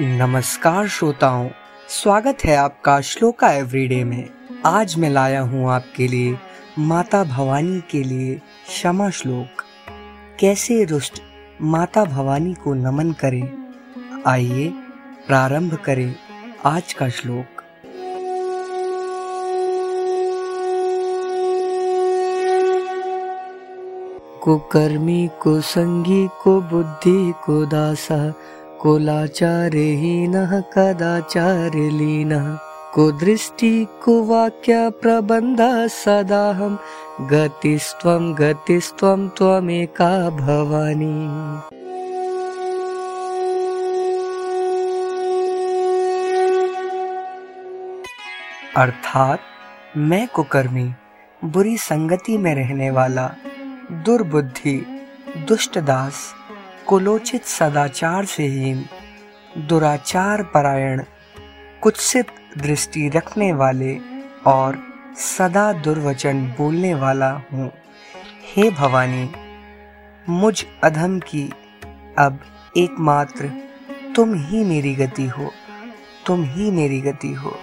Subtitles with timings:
[0.00, 1.48] नमस्कार श्रोताओं,
[1.88, 4.28] स्वागत है आपका श्लोका एवरीडे में।
[4.66, 6.38] आज मैं लाया हूँ आपके लिए
[6.78, 8.34] माता भवानी के लिए
[8.68, 9.62] क्षमा श्लोक।
[10.40, 11.22] कैसे रुष्ट
[11.62, 13.72] माता भवानी को नमन करें?
[14.26, 14.68] आइए
[15.26, 16.14] प्रारंभ करें
[16.64, 17.62] आज का श्लोक।
[24.42, 28.34] कुकर्मी को संगी को बुद्धि को दासा
[28.82, 32.58] कुलाचारहीनः कदाचारलीनः।
[32.94, 36.76] कुदृष्टि कुवाक्य प्रबन्ध सदाहं
[37.20, 41.28] गतिस्त्वं गतिस्त्वं त्वमेका भवानी।
[48.76, 49.40] अर्थात
[49.96, 50.92] मैं कुकर्मी,
[51.44, 53.34] बुरी संगति में रहने वाला,
[53.92, 54.86] दुर्बुद्धि
[55.48, 56.34] दुष्टदास
[56.88, 58.84] कुलोचित सदाचार से हीन
[59.58, 61.02] दुराचार परायण,
[61.82, 62.26] कुत्सित
[62.58, 63.96] दृष्टि रखने वाले
[64.46, 64.78] और
[65.16, 67.70] सदा दुर्वचन बोलने वाला हूँ।
[68.46, 69.28] हे भवानी,
[70.28, 71.44] मुझ अधम की
[72.18, 72.40] अब
[72.76, 73.50] एकमात्र
[74.16, 75.50] तुम ही मेरी गति हो,
[76.26, 77.56] तुम ही मेरी गति हो।